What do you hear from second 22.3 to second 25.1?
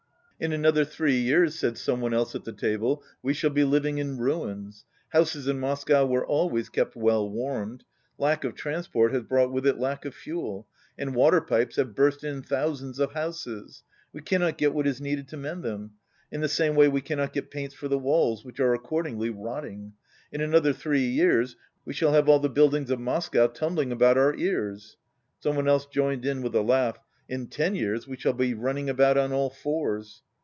the buildings of Moscow tumbling about our ears."